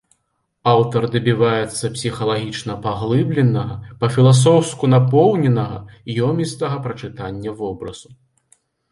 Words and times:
Аўтар 0.69 1.03
дабіваецца 1.15 1.89
псіхалагічна 1.97 2.73
паглыбленага, 2.85 3.75
па-філасофску 4.03 4.89
напоўненага, 4.93 5.77
ёмістага 6.29 6.75
прачытання 6.87 7.51
вобразу. 7.61 8.09